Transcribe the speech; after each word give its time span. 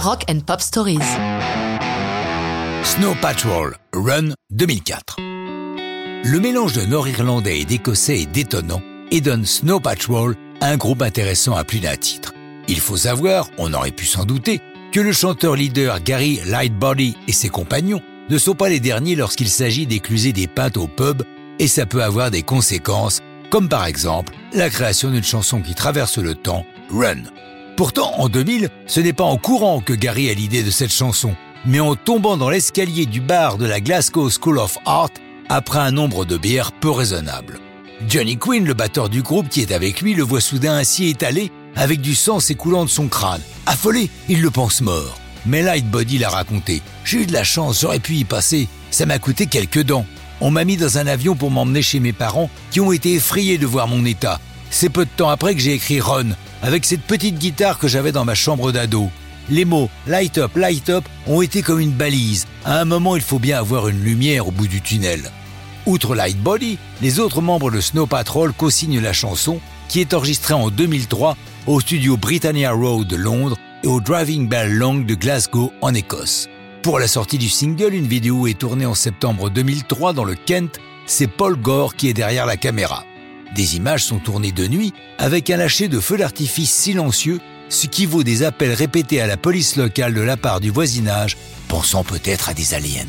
Rock 0.00 0.26
and 0.30 0.40
Pop 0.46 0.60
Stories. 0.60 1.00
Snow 2.84 3.16
Patrol 3.20 3.76
Run 3.92 4.32
2004. 4.52 5.16
Le 5.18 6.38
mélange 6.38 6.72
de 6.74 6.82
nord-irlandais 6.82 7.58
et 7.58 7.64
d'écossais 7.64 8.20
est 8.20 8.30
détonnant 8.30 8.80
et 9.10 9.20
donne 9.20 9.44
Snow 9.44 9.80
Patrol 9.80 10.36
un 10.60 10.76
groupe 10.76 11.02
intéressant 11.02 11.56
à 11.56 11.64
plus 11.64 11.80
d'un 11.80 11.96
titre. 11.96 12.32
Il 12.68 12.78
faut 12.78 12.96
savoir, 12.96 13.48
on 13.58 13.74
aurait 13.74 13.90
pu 13.90 14.06
s'en 14.06 14.24
douter, 14.24 14.60
que 14.92 15.00
le 15.00 15.12
chanteur 15.12 15.56
leader 15.56 16.00
Gary 16.00 16.40
Lightbody 16.46 17.16
et 17.26 17.32
ses 17.32 17.48
compagnons 17.48 18.00
ne 18.30 18.38
sont 18.38 18.54
pas 18.54 18.68
les 18.68 18.80
derniers 18.80 19.16
lorsqu'il 19.16 19.48
s'agit 19.48 19.88
d'écluser 19.88 20.32
des 20.32 20.46
pintes 20.46 20.76
au 20.76 20.86
pub 20.86 21.24
et 21.58 21.66
ça 21.66 21.86
peut 21.86 22.04
avoir 22.04 22.30
des 22.30 22.42
conséquences, 22.44 23.18
comme 23.50 23.68
par 23.68 23.84
exemple 23.84 24.32
la 24.52 24.70
création 24.70 25.10
d'une 25.10 25.24
chanson 25.24 25.60
qui 25.60 25.74
traverse 25.74 26.18
le 26.18 26.36
temps, 26.36 26.64
Run. 26.88 27.24
Pourtant, 27.78 28.12
en 28.18 28.28
2000, 28.28 28.70
ce 28.88 28.98
n'est 28.98 29.12
pas 29.12 29.22
en 29.22 29.36
courant 29.36 29.80
que 29.80 29.92
Gary 29.92 30.28
a 30.28 30.34
l'idée 30.34 30.64
de 30.64 30.70
cette 30.72 30.92
chanson, 30.92 31.36
mais 31.64 31.78
en 31.78 31.94
tombant 31.94 32.36
dans 32.36 32.50
l'escalier 32.50 33.06
du 33.06 33.20
bar 33.20 33.56
de 33.56 33.66
la 33.66 33.80
Glasgow 33.80 34.30
School 34.30 34.58
of 34.58 34.78
Art 34.84 35.12
après 35.48 35.78
un 35.78 35.92
nombre 35.92 36.24
de 36.24 36.36
bières 36.36 36.72
peu 36.72 36.90
raisonnable. 36.90 37.60
Johnny 38.08 38.36
Quinn, 38.36 38.64
le 38.64 38.74
batteur 38.74 39.08
du 39.08 39.22
groupe 39.22 39.48
qui 39.48 39.60
est 39.60 39.70
avec 39.70 40.00
lui, 40.00 40.14
le 40.14 40.24
voit 40.24 40.40
soudain 40.40 40.74
ainsi 40.74 41.06
étalé, 41.06 41.52
avec 41.76 42.00
du 42.00 42.16
sang 42.16 42.40
s'écoulant 42.40 42.84
de 42.84 42.90
son 42.90 43.06
crâne. 43.06 43.42
Affolé, 43.66 44.10
il 44.28 44.42
le 44.42 44.50
pense 44.50 44.80
mort. 44.80 45.16
Mais 45.46 45.62
Lightbody 45.62 46.18
l'a 46.18 46.30
raconté. 46.30 46.82
J'ai 47.04 47.18
eu 47.18 47.26
de 47.26 47.32
la 47.32 47.44
chance, 47.44 47.82
j'aurais 47.82 48.00
pu 48.00 48.14
y 48.14 48.24
passer. 48.24 48.66
Ça 48.90 49.06
m'a 49.06 49.20
coûté 49.20 49.46
quelques 49.46 49.84
dents. 49.84 50.04
On 50.40 50.50
m'a 50.50 50.64
mis 50.64 50.78
dans 50.78 50.98
un 50.98 51.06
avion 51.06 51.36
pour 51.36 51.52
m'emmener 51.52 51.82
chez 51.82 52.00
mes 52.00 52.12
parents 52.12 52.50
qui 52.72 52.80
ont 52.80 52.90
été 52.90 53.14
effrayés 53.14 53.56
de 53.56 53.66
voir 53.66 53.86
mon 53.86 54.04
état. 54.04 54.40
C'est 54.70 54.90
peu 54.90 55.04
de 55.04 55.10
temps 55.16 55.30
après 55.30 55.54
que 55.54 55.60
j'ai 55.60 55.74
écrit 55.74 56.00
Run, 56.00 56.30
avec 56.62 56.84
cette 56.84 57.02
petite 57.02 57.38
guitare 57.38 57.78
que 57.78 57.88
j'avais 57.88 58.12
dans 58.12 58.24
ma 58.24 58.34
chambre 58.34 58.72
d'ado. 58.72 59.10
Les 59.50 59.64
mots 59.64 59.88
Light 60.06 60.38
Up, 60.38 60.56
Light 60.56 60.90
Up 60.90 61.04
ont 61.26 61.40
été 61.40 61.62
comme 61.62 61.80
une 61.80 61.92
balise. 61.92 62.46
À 62.64 62.80
un 62.80 62.84
moment, 62.84 63.16
il 63.16 63.22
faut 63.22 63.38
bien 63.38 63.58
avoir 63.58 63.88
une 63.88 64.02
lumière 64.02 64.48
au 64.48 64.50
bout 64.50 64.68
du 64.68 64.82
tunnel. 64.82 65.30
Outre 65.86 66.14
Lightbody, 66.14 66.78
les 67.00 67.18
autres 67.18 67.40
membres 67.40 67.70
de 67.70 67.80
Snow 67.80 68.06
Patrol 68.06 68.52
co-signent 68.52 69.00
la 69.00 69.14
chanson, 69.14 69.58
qui 69.88 70.00
est 70.00 70.12
enregistrée 70.12 70.52
en 70.52 70.68
2003 70.68 71.36
au 71.66 71.80
studio 71.80 72.18
Britannia 72.18 72.72
Road 72.72 73.06
de 73.06 73.16
Londres 73.16 73.56
et 73.82 73.86
au 73.86 74.00
Driving 74.00 74.48
Bell 74.48 74.74
Long 74.74 74.96
de 74.96 75.14
Glasgow 75.14 75.72
en 75.80 75.94
Écosse. 75.94 76.48
Pour 76.82 76.98
la 76.98 77.08
sortie 77.08 77.38
du 77.38 77.48
single, 77.48 77.94
une 77.94 78.06
vidéo 78.06 78.46
est 78.46 78.58
tournée 78.58 78.86
en 78.86 78.94
septembre 78.94 79.48
2003 79.48 80.12
dans 80.12 80.24
le 80.24 80.34
Kent. 80.34 80.78
C'est 81.06 81.26
Paul 81.26 81.56
Gore 81.56 81.94
qui 81.94 82.08
est 82.08 82.14
derrière 82.14 82.44
la 82.44 82.56
caméra. 82.56 83.04
Des 83.54 83.76
images 83.76 84.04
sont 84.04 84.18
tournées 84.18 84.52
de 84.52 84.66
nuit 84.66 84.92
avec 85.18 85.50
un 85.50 85.56
lâcher 85.56 85.88
de 85.88 86.00
feux 86.00 86.18
d'artifice 86.18 86.72
silencieux, 86.72 87.40
ce 87.68 87.86
qui 87.86 88.06
vaut 88.06 88.22
des 88.22 88.42
appels 88.42 88.72
répétés 88.72 89.20
à 89.20 89.26
la 89.26 89.36
police 89.36 89.76
locale 89.76 90.14
de 90.14 90.20
la 90.20 90.36
part 90.36 90.60
du 90.60 90.70
voisinage, 90.70 91.36
pensant 91.68 92.04
peut-être 92.04 92.48
à 92.48 92.54
des 92.54 92.74
aliens. 92.74 93.06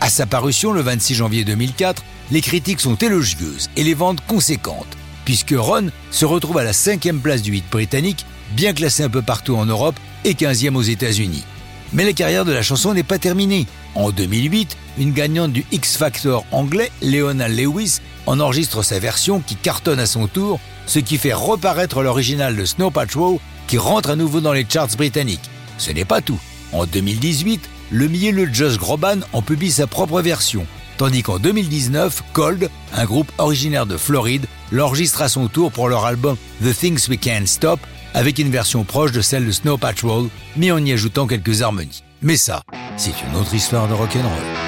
À 0.00 0.10
sa 0.10 0.26
parution 0.26 0.72
le 0.72 0.80
26 0.80 1.14
janvier 1.14 1.44
2004, 1.44 2.04
les 2.30 2.40
critiques 2.40 2.80
sont 2.80 2.96
élogieuses 2.96 3.68
et 3.76 3.84
les 3.84 3.94
ventes 3.94 4.24
conséquentes, 4.26 4.96
puisque 5.24 5.54
Ron 5.56 5.90
se 6.10 6.24
retrouve 6.24 6.58
à 6.58 6.64
la 6.64 6.72
cinquième 6.72 7.20
place 7.20 7.42
du 7.42 7.56
hit 7.56 7.68
britannique, 7.70 8.24
bien 8.52 8.72
classé 8.72 9.02
un 9.02 9.08
peu 9.08 9.22
partout 9.22 9.56
en 9.56 9.66
Europe 9.66 9.98
et 10.24 10.34
15e 10.34 10.74
aux 10.74 10.82
États-Unis. 10.82 11.44
Mais 11.92 12.04
la 12.04 12.12
carrière 12.12 12.44
de 12.44 12.52
la 12.52 12.62
chanson 12.62 12.92
n'est 12.92 13.02
pas 13.02 13.18
terminée. 13.18 13.66
En 13.94 14.10
2008, 14.10 14.76
une 14.98 15.12
gagnante 15.12 15.52
du 15.52 15.64
X 15.72 15.96
Factor 15.96 16.44
anglais, 16.52 16.92
Leona 17.02 17.48
Lewis, 17.48 18.00
en 18.28 18.40
enregistre 18.40 18.82
sa 18.82 18.98
version 18.98 19.40
qui 19.40 19.56
cartonne 19.56 19.98
à 19.98 20.04
son 20.04 20.26
tour, 20.26 20.60
ce 20.84 20.98
qui 20.98 21.16
fait 21.16 21.32
reparaître 21.32 22.02
l'original 22.02 22.54
de 22.54 22.64
Snow 22.66 22.90
Patrol 22.90 23.38
qui 23.66 23.78
rentre 23.78 24.10
à 24.10 24.16
nouveau 24.16 24.42
dans 24.42 24.52
les 24.52 24.66
charts 24.68 24.96
britanniques. 24.98 25.48
Ce 25.78 25.90
n'est 25.92 26.04
pas 26.04 26.20
tout. 26.20 26.38
En 26.72 26.84
2018, 26.84 27.68
le 27.90 28.06
mielleux 28.06 28.50
Josh 28.52 28.76
Groban 28.76 29.20
en 29.32 29.40
publie 29.40 29.70
sa 29.70 29.86
propre 29.86 30.20
version, 30.20 30.66
tandis 30.98 31.22
qu'en 31.22 31.38
2019, 31.38 32.22
Cold, 32.34 32.68
un 32.92 33.04
groupe 33.06 33.32
originaire 33.38 33.86
de 33.86 33.96
Floride, 33.96 34.44
l'enregistre 34.72 35.22
à 35.22 35.30
son 35.30 35.48
tour 35.48 35.72
pour 35.72 35.88
leur 35.88 36.04
album 36.04 36.36
The 36.62 36.76
Things 36.78 37.08
We 37.08 37.18
Can't 37.18 37.46
Stop, 37.46 37.80
avec 38.12 38.38
une 38.38 38.50
version 38.50 38.84
proche 38.84 39.12
de 39.12 39.22
celle 39.22 39.46
de 39.46 39.52
Snow 39.52 39.78
Patrol, 39.78 40.28
mais 40.54 40.70
en 40.70 40.84
y 40.84 40.92
ajoutant 40.92 41.26
quelques 41.26 41.62
harmonies. 41.62 42.02
Mais 42.20 42.36
ça, 42.36 42.60
c'est 42.98 43.14
une 43.26 43.40
autre 43.40 43.54
histoire 43.54 43.88
de 43.88 43.94
rock'n'roll. 43.94 44.67